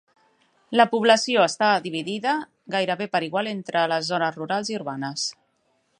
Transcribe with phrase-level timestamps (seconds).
[0.79, 2.33] La població està dividida
[2.77, 5.29] gairebé per igual entre les zones rurals i urbanes.